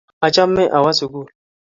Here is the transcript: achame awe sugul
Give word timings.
achame 0.27 0.63
awe 0.77 0.91
sugul 0.99 1.27